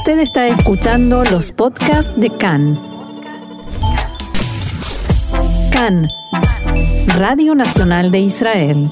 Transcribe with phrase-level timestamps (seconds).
[0.00, 2.80] Usted está escuchando los podcasts de CAN.
[5.70, 6.08] CAN,
[7.18, 8.90] Radio Nacional de Israel.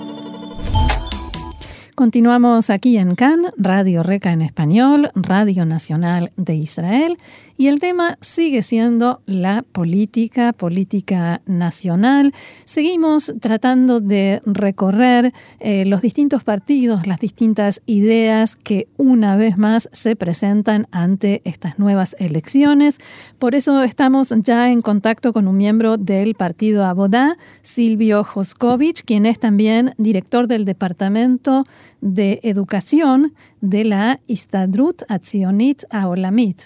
[1.95, 7.17] Continuamos aquí en CAN, Radio Reca en español, Radio Nacional de Israel,
[7.59, 12.33] y el tema sigue siendo la política, política nacional.
[12.65, 19.89] Seguimos tratando de recorrer eh, los distintos partidos, las distintas ideas que una vez más
[19.93, 22.99] se presentan ante estas nuevas elecciones.
[23.41, 29.27] Por eso estamos ya en contacto con un miembro del partido Abodá, Silvio Joskovich, quien
[29.27, 31.65] es también director del departamento
[32.01, 36.63] de educación de la Istadrut Atzionit Aolamit.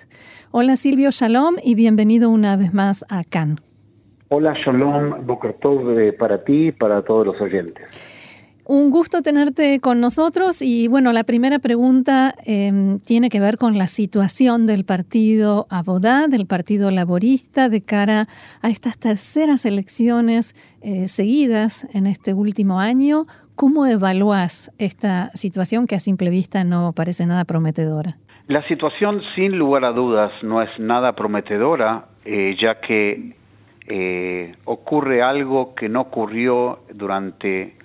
[0.50, 3.58] Hola Silvio, shalom y bienvenido una vez más a Cannes.
[4.28, 7.86] Hola, shalom, Bokertov eh, para ti y para todos los oyentes.
[8.64, 13.76] Un gusto tenerte con nosotros y bueno, la primera pregunta em, tiene que ver con
[13.76, 18.28] la situación del partido Abodá, del partido laborista, de cara
[18.60, 23.26] a estas terceras elecciones eh, seguidas en este último año.
[23.62, 28.16] ¿Cómo evalúas esta situación que a simple vista no parece nada prometedora?
[28.48, 33.36] La situación, sin lugar a dudas, no es nada prometedora, eh, ya que
[33.86, 37.76] eh, ocurre algo que no ocurrió durante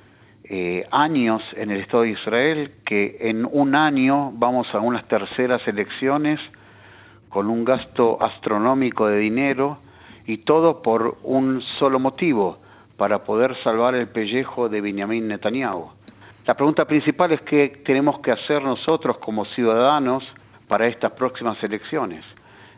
[0.45, 5.61] eh, años en el Estado de Israel, que en un año vamos a unas terceras
[5.67, 6.39] elecciones
[7.29, 9.77] con un gasto astronómico de dinero
[10.25, 12.57] y todo por un solo motivo,
[12.97, 15.91] para poder salvar el pellejo de Benjamin Netanyahu.
[16.47, 20.23] La pregunta principal es qué tenemos que hacer nosotros como ciudadanos
[20.67, 22.25] para estas próximas elecciones.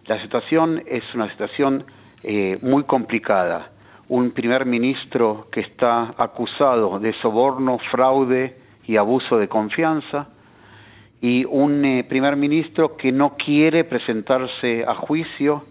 [0.05, 1.83] La situación es una situación
[2.23, 3.71] eh, muy complicada.
[4.09, 10.29] Un primer ministro que está acusado de soborno, fraude y abuso de confianza,
[11.21, 15.63] y un eh, primer ministro que no quiere presentarse a juicio.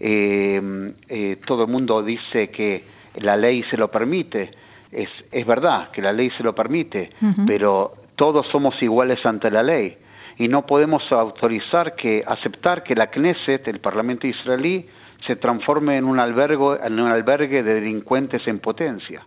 [0.00, 2.82] Eh, todo el mundo dice que
[3.16, 4.50] la ley se lo permite.
[4.90, 7.10] Es, es verdad que la ley se lo permite,
[7.46, 9.96] pero todos somos iguales ante la ley
[10.38, 14.86] y no podemos autorizar que aceptar que la Knesset, el Parlamento israelí,
[15.26, 19.24] se transforme en un albergue, en un albergue de delincuentes en potencia.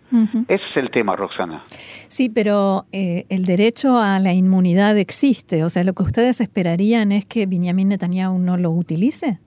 [0.47, 1.63] Ese es el tema, Roxana.
[1.67, 5.63] Sí, pero eh, el derecho a la inmunidad existe.
[5.63, 9.39] O sea, lo que ustedes esperarían es que Benjamin Netanyahu no lo utilice.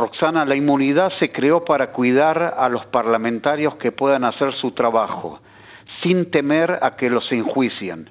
[0.00, 5.40] Roxana, la inmunidad se creó para cuidar a los parlamentarios que puedan hacer su trabajo,
[6.02, 8.08] sin temer a que los enjuicien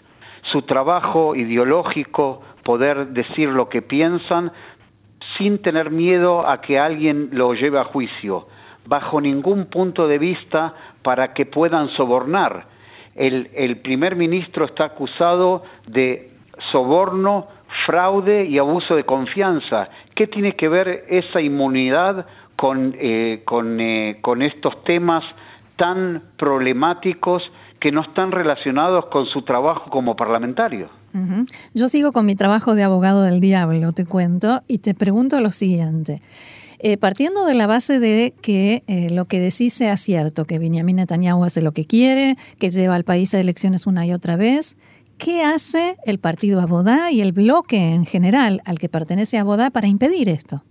[0.52, 4.52] su trabajo ideológico, poder decir lo que piensan
[5.38, 8.48] sin tener miedo a que alguien lo lleve a juicio,
[8.86, 10.74] bajo ningún punto de vista
[11.04, 12.66] para que puedan sobornar.
[13.16, 16.32] El, el primer ministro está acusado de
[16.72, 17.48] soborno,
[17.86, 19.90] fraude y abuso de confianza.
[20.20, 22.26] ¿Qué tiene que ver esa inmunidad
[22.58, 25.24] con, eh, con, eh, con estos temas
[25.78, 27.42] tan problemáticos
[27.80, 30.90] que no están relacionados con su trabajo como parlamentario.
[31.74, 35.52] Yo sigo con mi trabajo de abogado del diablo, te cuento, y te pregunto lo
[35.52, 36.22] siguiente.
[36.80, 40.98] Eh, partiendo de la base de que eh, lo que decís sea cierto, que Benjamin
[40.98, 44.76] Netanyahu hace lo que quiere, que lleva al país a elecciones una y otra vez,
[45.20, 49.88] ¿qué hace el partido Abodá y el bloque en general al que pertenece Abodá para
[49.88, 50.62] impedir esto?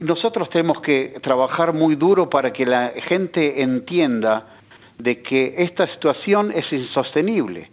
[0.00, 4.46] Nosotros tenemos que trabajar muy duro para que la gente entienda
[4.98, 7.70] de que esta situación es insostenible.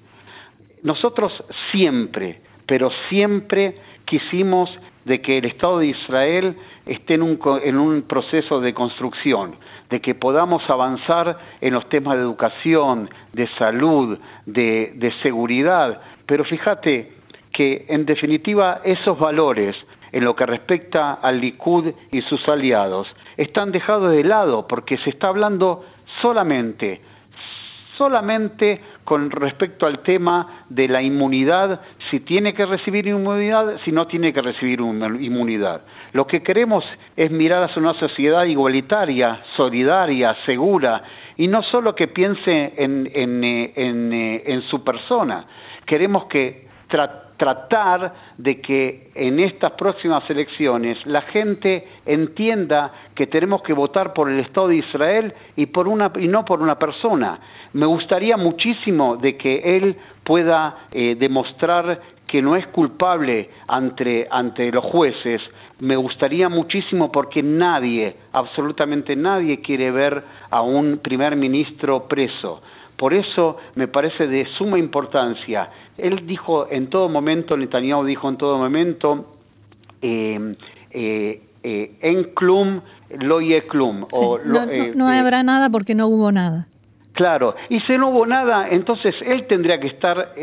[0.84, 1.32] Nosotros
[1.72, 3.76] siempre, pero siempre
[4.06, 4.70] quisimos
[5.06, 6.56] de que el Estado de Israel
[6.86, 9.56] esté en un, en un proceso de construcción,
[9.92, 16.02] de que podamos avanzar en los temas de educación, de salud, de, de seguridad.
[16.26, 17.12] Pero fíjate
[17.54, 19.76] que en definitiva esos valores
[20.12, 23.08] en lo que respecta al Likud y sus aliados
[23.38, 25.84] están dejados de lado porque se está hablando
[26.22, 27.02] solamente
[28.02, 34.08] solamente con respecto al tema de la inmunidad, si tiene que recibir inmunidad, si no
[34.08, 35.82] tiene que recibir inmunidad.
[36.14, 36.84] Lo que queremos
[37.16, 41.04] es mirar hacia una sociedad igualitaria, solidaria, segura,
[41.38, 45.46] y no solo que piense en, eh, eh, su persona.
[45.86, 46.68] Queremos que
[47.42, 54.30] tratar de que en estas próximas elecciones la gente entienda que tenemos que votar por
[54.30, 57.40] el Estado de Israel y, por una, y no por una persona.
[57.74, 64.72] Me gustaría muchísimo de que él pueda eh, demostrar que no es culpable ante, ante
[64.72, 65.42] los jueces,
[65.80, 72.62] me gustaría muchísimo porque nadie, absolutamente nadie quiere ver a un primer ministro preso.
[73.02, 75.72] Por eso me parece de suma importancia.
[75.98, 79.38] Él dijo en todo momento, Netanyahu dijo en todo momento,
[80.04, 80.56] eh,
[80.92, 83.38] eh, eh, en clum, lo
[83.68, 84.06] clum.
[84.12, 84.38] o
[84.94, 86.68] no, habrá nada porque no hubo nada.
[87.14, 90.36] Claro, y si no hubo nada, entonces él tendría que estar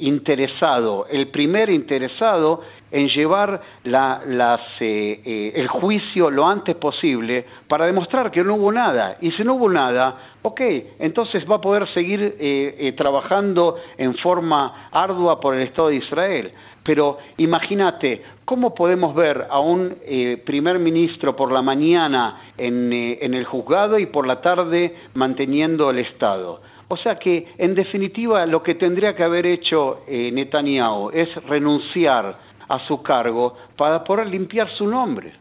[0.00, 8.42] interesado, el primer interesado en llevar las, el juicio lo antes posible para demostrar que
[8.42, 9.16] no hubo nada.
[9.20, 10.60] Y si no hubo nada, ok,
[10.98, 16.52] entonces va a poder seguir trabajando en forma ardua por el Estado de Israel.
[16.88, 23.18] Pero imagínate, ¿cómo podemos ver a un eh, primer ministro por la mañana en, eh,
[23.20, 26.62] en, el juzgado y por la tarde manteniendo el Estado?
[26.88, 32.32] O sea que, en definitiva, lo que tendría que haber hecho eh, Netanyahu es renunciar
[32.68, 35.32] a su cargo para poder limpiar su nombre.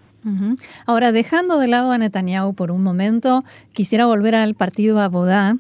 [0.86, 5.56] Ahora, dejando de lado a Netanyahu por un momento, quisiera volver al partido Abodá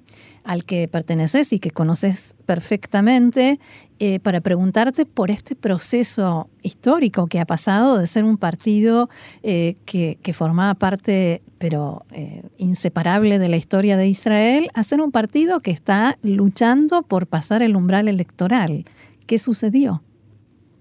[0.47, 3.59] al que perteneces y que conoces perfectamente,
[3.99, 9.09] eh, para preguntarte por este proceso histórico que ha pasado de ser un partido
[9.43, 15.11] eh, que, formaba parte, pero eh, inseparable de la historia de Israel, a ser un
[15.11, 18.85] partido que está luchando por pasar el umbral electoral.
[19.25, 20.01] ¿Qué sucedió?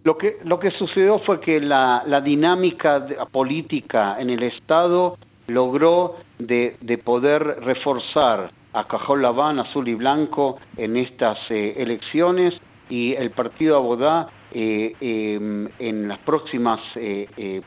[0.06, 5.18] Lo que, lo que sucedió fue que la, dinámica política en el Estado
[5.48, 12.56] logró de, de poder reforzar a Cajón Laván, azul y blanco, en estas eh, elecciones
[12.88, 17.60] y el partido Abodá eh, em, en las próximas, eh,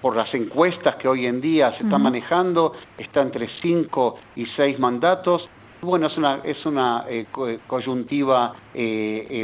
[0.00, 4.78] por las encuestas que hoy en día se están manejando, está entre cinco y seis
[4.78, 5.46] mandatos.
[5.82, 7.04] Bueno, es una, es una
[7.66, 8.54] coyuntiva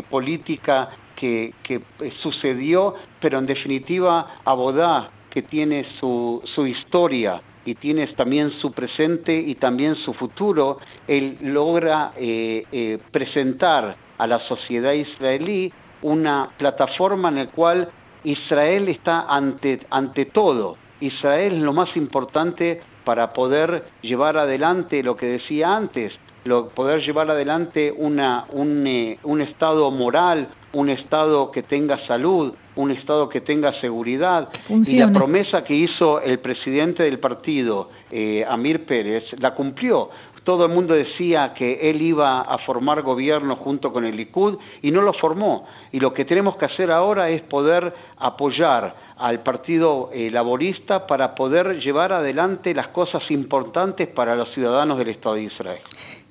[0.09, 0.89] política
[1.21, 1.81] que, que
[2.23, 9.35] sucedió, pero en definitiva Abodá, que tiene su, su historia, y tienes también su presente
[9.39, 15.73] y también su futuro, él logra eh, eh, presentar a la sociedad israelí
[16.03, 17.89] una plataforma en la cual
[18.25, 20.77] Israel está ante, ante todo.
[21.01, 26.13] Israel es lo más importante para poder llevar adelante lo que decía antes,
[26.45, 32.55] lo, poder llevar adelante una, un, eh, un Estado moral, un Estado que tenga salud,
[32.77, 34.47] un Estado que tenga seguridad.
[34.69, 40.11] Y la promesa que hizo el presidente del partido, eh, Amir Pérez, la cumplió.
[40.45, 44.91] Todo el mundo decía que él iba a formar gobierno junto con el Likud y
[44.91, 45.67] no lo formó.
[45.93, 51.35] Y lo que tenemos que hacer ahora es poder apoyar al Partido eh, Laborista para
[51.35, 55.81] poder llevar adelante las cosas importantes para los ciudadanos del Estado de Israel.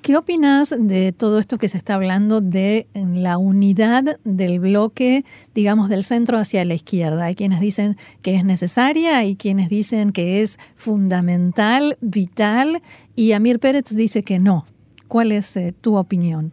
[0.02, 5.90] ¿Qué opinas de todo esto que se está hablando de la unidad del bloque, digamos,
[5.90, 7.26] del centro hacia la izquierda?
[7.26, 12.82] Hay quienes dicen que es necesaria, y quienes dicen que es fundamental, vital,
[13.16, 14.66] y Amir Pérez dice que no.
[15.08, 16.52] ¿Cuál es eh, tu opinión?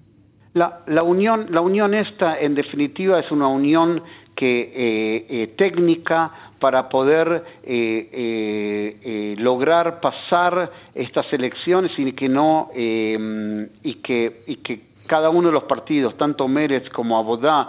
[0.54, 4.02] La, la, unión, la unión esta, en definitiva, es una unión
[4.36, 6.30] que eh, eh, técnica
[6.60, 15.28] para poder eh, lograr pasar estas elecciones y que no y que y que cada
[15.30, 17.68] uno de los partidos tanto Mérez como Abodá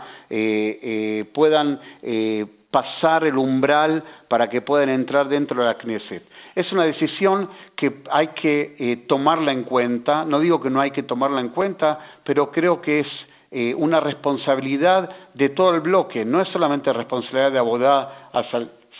[1.33, 1.79] puedan
[2.71, 6.23] pasar el umbral para que puedan entrar dentro de la Knesset.
[6.55, 11.03] Es una decisión que hay que tomarla en cuenta, no digo que no hay que
[11.03, 13.07] tomarla en cuenta, pero creo que es
[13.51, 18.43] eh, una responsabilidad de todo el bloque, no es solamente responsabilidad de Abodá a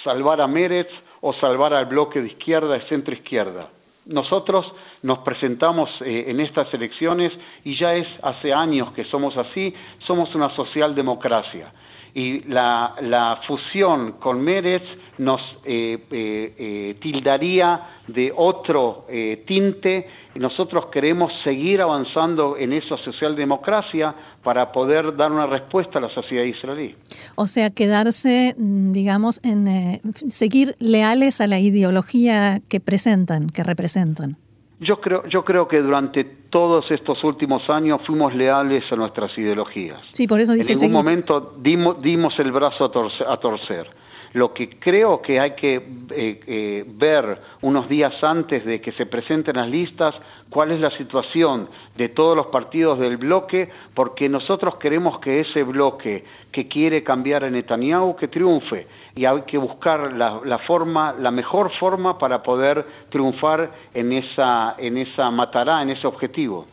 [0.03, 0.87] salvar a Mérez
[1.21, 3.69] o salvar al bloque de izquierda, de centro izquierda.
[4.05, 4.65] Nosotros
[5.03, 7.33] nos presentamos eh, en estas elecciones
[7.65, 9.73] y ya es hace años que somos así,
[10.05, 11.71] somos una socialdemocracia
[12.17, 14.81] y la, la fusión con Mérez
[15.19, 19.05] nos eh, eh, eh, tildaría de otro
[19.45, 26.01] tinte y nosotros queremos seguir avanzando en esa socialdemocracia para poder dar una respuesta a
[26.01, 26.95] la sociedad israelí.
[27.35, 29.67] O sea, quedarse, digamos, en
[30.15, 34.37] seguir leales a la ideología que presentan, que representan.
[34.79, 39.99] Yo creo, yo creo que durante todos estos últimos años fuimos leales a nuestras ideologías.
[40.11, 43.87] Sí, por eso En ningún momento dimos, dimos el brazo a torcer,
[44.33, 49.05] Lo que creo que hay que eh, eh, ver unos días antes de que se
[49.05, 50.15] presenten las listas,
[50.49, 55.63] cuál es la situación de todos los partidos del bloque, porque nosotros queremos que ese
[55.63, 61.31] bloque que quiere cambiar a Netanyahu, que triunfe y hay que buscar la, forma, la
[61.31, 66.67] mejor forma para poder triunfar en esa, en esa matará, en ese objetivo.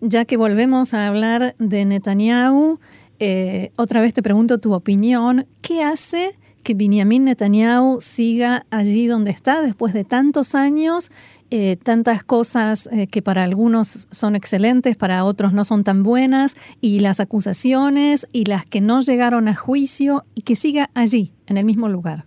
[0.00, 2.78] Ya que volvemos a hablar de Netanyahu,
[3.20, 5.44] eh, otra vez te pregunto tu opinión.
[5.62, 6.32] ¿Qué hace
[6.64, 11.10] que Benjamin Netanyahu siga allí donde está después de tantos años,
[11.50, 16.54] eh, tantas cosas eh, que para algunos son excelentes, para otros no son tan buenas,
[16.80, 21.58] y las acusaciones y las que no llegaron a juicio, y que siga allí, en
[21.58, 22.24] el mismo lugar?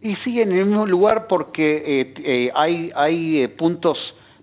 [0.00, 3.96] Y sigue en el mismo lugar porque hay, hay puntos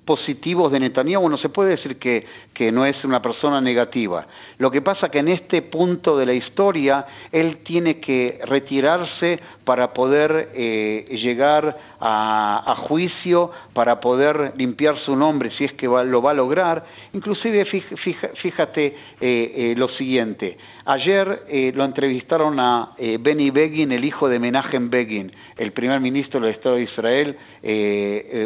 [0.09, 2.25] positivos de Netanyahu, no se puede decir que,
[2.59, 4.27] que no es una persona negativa.
[4.57, 9.93] Lo que pasa que en este punto de la historia él tiene que retirarse para
[9.93, 16.31] poder eh, llegar a, juicio, para poder limpiar su nombre, si es que lo va
[16.31, 16.83] a lograr.
[17.13, 22.89] Inclusive fíjate eh, eh, lo siguiente, ayer lo entrevistaron a
[23.21, 27.37] Benny Begin, el hijo de Menachem Begin, el primer ministro del Estado de Israel,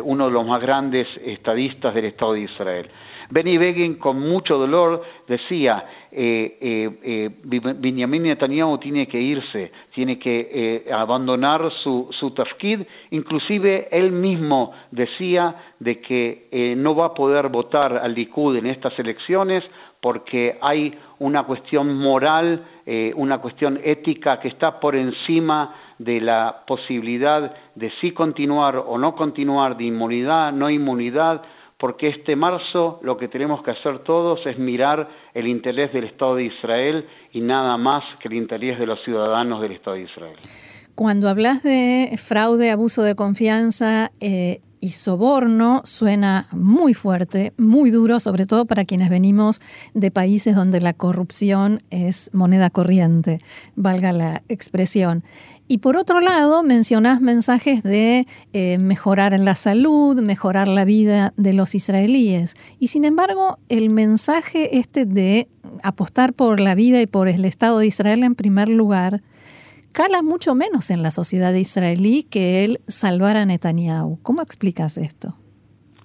[0.04, 2.90] uno de los más grandes estadistas del Estado de Israel.
[3.34, 10.52] Benny Begin con mucho dolor decía, eh, eh, eh Netanyahu tiene que irse, tiene que
[10.54, 17.98] eh, abandonar su, tafkid, inclusive él mismo decía de que no va a poder votar
[17.98, 19.64] al Likud en estas elecciones
[20.00, 22.64] porque hay una cuestión moral,
[23.16, 29.16] una cuestión ética que está por encima de la posibilidad de sí continuar o no
[29.16, 31.42] continuar, de inmunidad, no inmunidad,
[31.84, 36.36] porque este marzo lo que tenemos que hacer todos es mirar el interés del Estado
[36.36, 40.38] de Israel y nada más que el interés de los ciudadanos del Estado de Israel.
[40.96, 48.20] Cuando hablas de fraude, abuso de confianza eh, y soborno, suena muy fuerte, muy duro,
[48.20, 49.60] sobre todo para quienes venimos
[49.96, 53.40] de países donde la corrupción es moneda corriente,
[53.76, 55.24] valga la expresión.
[55.68, 61.54] Y por otro lado, mencionás mensajes de eh, mejorar la salud, mejorar la vida de
[61.54, 62.54] los israelíes.
[62.80, 65.48] Y sin embargo, el mensaje este de
[65.82, 69.24] apostar por la vida y por el Estado de Israel en primer lugar,
[69.94, 74.20] cala mucho menos en la sociedad israelí que el salvar a Netanyahu.
[74.24, 75.30] ¿Cómo explicas esto?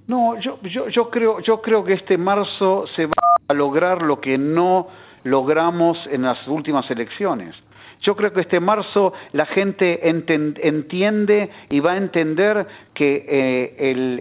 [0.06, 3.12] No, yo, yo, yo, creo, yo creo que este marzo se va
[3.48, 4.88] a lograr lo que no
[5.24, 7.54] logramos en las últimas elecciones.
[8.02, 13.74] Yo creo que este marzo la gente entiende y va a entender que eh,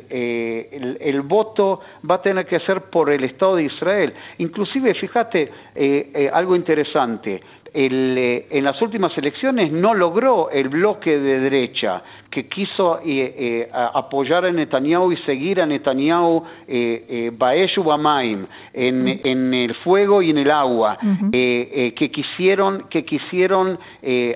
[0.09, 4.13] eh, el, voto va a tener que ser por el Estado de Israel.
[4.39, 7.39] Inclusive, fíjate, eh, algo interesante,
[7.79, 12.01] en las últimas elecciones no logró el bloque de derecha
[12.37, 19.21] que quiso eh, eh, apoyar a Netanyahu y seguir a Netanyahu eh, Baeshu Bamaim en,
[19.23, 20.99] en, el fuego y en el agua,
[21.31, 23.79] que quisieron, que quisieron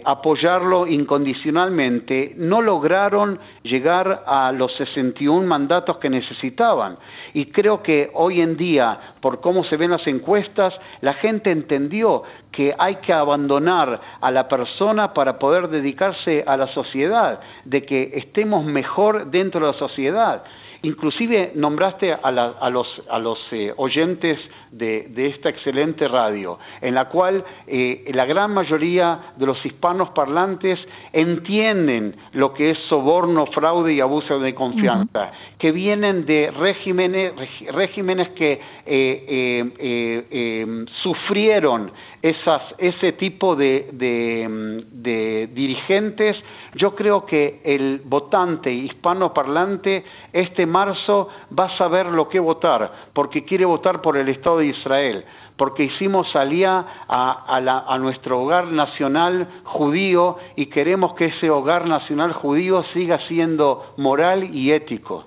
[0.03, 6.97] apoyarlo incondicionalmente, no lograron llegar a los 61 mandatos que necesitaban.
[7.33, 12.23] Y creo que hoy en día, por cómo se ven las encuestas, la gente entendió
[12.51, 18.09] que hay que abandonar a la persona para poder dedicarse a la sociedad, de que
[18.13, 20.45] estemos mejor dentro de la sociedad.
[20.81, 24.39] Inclusive nombraste a, los, a los eh, oyentes
[24.71, 30.79] de, esta excelente radio, en la cual eh, la gran mayoría de los hispanos parlantes
[31.13, 37.33] entienden lo que es soborno, fraude y abuso de confianza, que vienen de regímenes,
[37.71, 46.37] regímenes que eh, sufrieron esas, ese tipo de, de, dirigentes,
[46.75, 53.43] yo creo que el votante hispanoparlante este marzo va a saber lo que votar, porque
[53.43, 55.25] quiere votar por el Estado Israel,
[55.57, 62.33] porque hicimos salía a, a nuestro hogar nacional judío y queremos que ese hogar nacional
[62.33, 65.25] judío siga siendo moral y ético.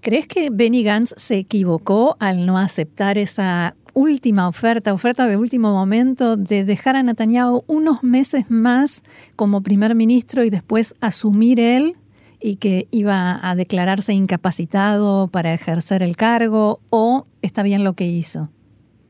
[0.00, 5.72] ¿Crees que Benny Gantz se equivocó al no aceptar esa última oferta, oferta de último
[5.72, 9.02] momento, de dejar a Netanyahu unos meses más
[9.36, 11.94] como primer ministro y después asumir él
[12.40, 18.04] y que iba a declararse incapacitado para ejercer el cargo o está bien lo que
[18.04, 18.50] hizo?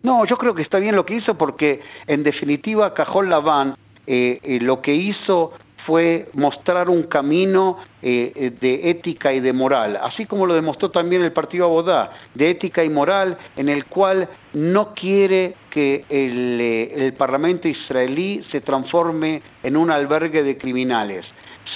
[0.02, 3.74] No, yo creo que está bien lo que hizo porque en definitiva Cajón Laván
[4.06, 5.52] eh, eh, lo que hizo
[5.86, 10.90] fue mostrar un camino eh, eh, de ética y de moral, así como lo demostró
[10.90, 16.60] también el partido Abodá, de ética y moral, en el cual no quiere que el,
[16.60, 21.24] eh, el Parlamento israelí se transforme en un albergue de criminales.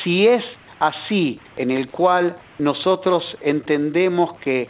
[0.02, 0.42] Si es
[0.80, 4.68] así, en el cual nosotros entendemos que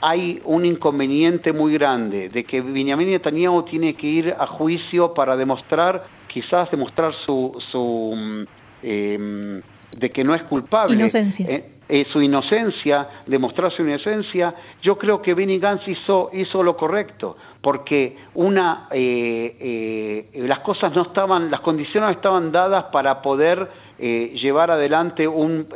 [0.00, 5.36] hay un inconveniente muy grande de que Benjamin Netanyahu tiene que ir a juicio para
[5.36, 8.46] demostrar quizás demostrar su, su,
[8.82, 9.62] em,
[9.98, 10.94] de que no es culpable.
[10.94, 11.46] Inocencia.
[11.48, 16.76] Eh, eh, su inocencia, demostrar su inocencia, yo creo que Benny Gantz hizo, hizo lo
[16.76, 24.70] correcto, porque una, eh, las cosas no estaban, las condiciones estaban dadas para poder llevar
[24.70, 25.66] adelante un,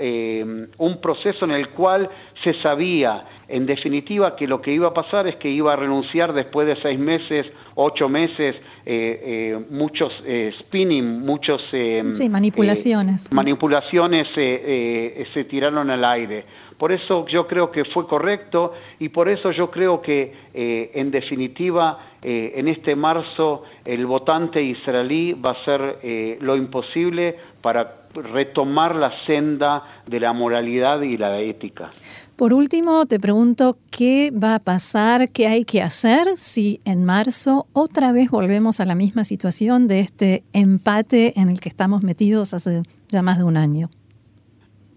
[0.79, 2.09] un proceso en el cual
[2.45, 6.33] se sabía en definitiva que lo que iba a pasar es que iba a renunciar
[6.33, 9.21] después de seis meses, ocho meses, eh,
[9.57, 11.61] eh, muchos eh, spinning, muchos...
[11.71, 13.31] sí, manipulaciones.
[13.31, 16.47] manipulaciones se tiraron al aire.
[16.83, 22.17] Por eso yo creo que fue correcto y por eso yo creo que en definitiva
[22.21, 30.03] en este marzo el votante israelí va a hacer lo imposible para retomar la senda
[30.09, 31.89] de la moralidad y la ética.
[32.35, 37.67] Por último, te pregunto qué va a pasar, qué hay que hacer si en marzo
[37.75, 42.55] otra vez volvemos a la misma situación de este empate en el que estamos metidos
[42.55, 43.89] hace ya más de un año.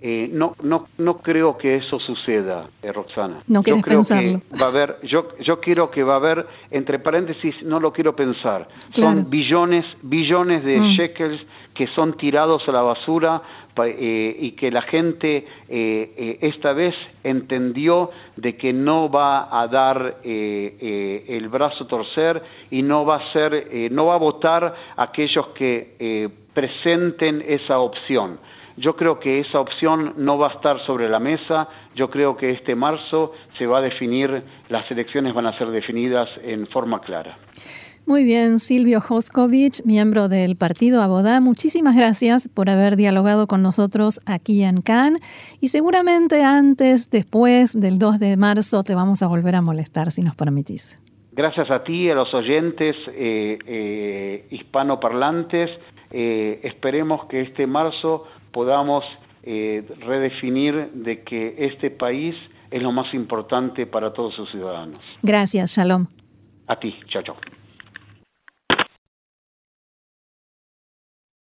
[0.02, 3.40] Eh, no, no, no creo que eso suceda, eh, Roxana.
[3.48, 4.42] No quieres yo creo pensarlo.
[4.52, 7.94] Que va a haber, yo, yo quiero que va a haber, entre paréntesis, no lo
[7.94, 8.68] quiero pensar.
[8.94, 10.98] Son billones, billones de mm.
[10.98, 11.42] shekels
[11.74, 13.42] que son tirados a la basura
[13.78, 21.50] eh, y que la gente esta vez entendió de que no va a dar el
[21.50, 27.80] brazo torcer y no va a ser, no va a votar aquellos que presenten esa
[27.80, 28.40] opción.
[28.77, 31.67] Yo creo que esa opción no va a estar sobre la mesa.
[31.96, 36.27] Yo creo que este marzo se va a definir, las elecciones van a ser definidas
[36.44, 37.38] en forma clara.
[38.08, 44.20] Muy bien, Silvio Hoskovich, miembro del partido Abodá, muchísimas gracias por haber dialogado con nosotros
[44.27, 45.22] aquí en Cannes
[45.60, 50.22] y seguramente antes, después del 2 de marzo, te vamos a volver a molestar si
[50.22, 51.01] nos permitís.
[51.32, 55.72] Gracias a ti, a los oyentes eh, eh, hispanoparlantes.
[56.12, 58.25] Eh, esperemos que este marzo
[58.56, 59.04] podamos
[59.44, 62.34] eh, redefinir de que este país
[62.72, 64.98] es lo más importante para todos sus ciudadanos.
[65.22, 66.06] Gracias, Shalom.
[66.68, 67.36] A ti, chao, chao.